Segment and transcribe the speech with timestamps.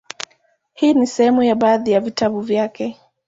[0.73, 2.97] Hii ni sehemu ya baadhi ya vitabu vyake;